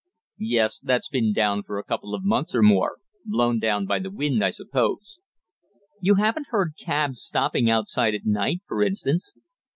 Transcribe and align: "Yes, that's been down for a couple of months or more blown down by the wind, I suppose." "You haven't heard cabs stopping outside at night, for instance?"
"Yes, 0.39 0.79
that's 0.79 1.09
been 1.09 1.31
down 1.31 1.61
for 1.61 1.77
a 1.77 1.83
couple 1.83 2.15
of 2.15 2.25
months 2.25 2.55
or 2.55 2.63
more 2.63 2.97
blown 3.23 3.59
down 3.59 3.85
by 3.85 3.99
the 3.99 4.09
wind, 4.09 4.43
I 4.43 4.49
suppose." 4.49 5.19
"You 5.99 6.15
haven't 6.15 6.47
heard 6.49 6.73
cabs 6.83 7.21
stopping 7.21 7.69
outside 7.69 8.15
at 8.15 8.25
night, 8.25 8.61
for 8.67 8.81
instance?" 8.81 9.37